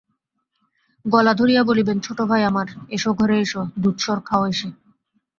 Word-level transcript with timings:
গলা 1.05 1.33
ধরিয়া 1.33 1.61
বলিবেন–ছোটো 1.63 2.23
ভাই 2.25 2.41
আমার, 2.43 2.67
এস 2.89 3.03
ঘরে 3.11 3.35
এস, 3.39 3.53
দুধ-সর 3.79 4.19
খাওসে। 4.19 4.67